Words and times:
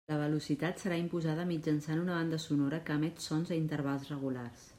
La 0.11 0.15
velocitat 0.19 0.79
serà 0.83 0.97
imposada 1.01 1.45
mitjançant 1.51 2.01
una 2.07 2.17
banda 2.21 2.41
sonora 2.47 2.81
que 2.89 2.97
emet 2.97 3.23
sons 3.27 3.53
a 3.55 3.61
intervals 3.63 4.13
regulars. 4.17 4.67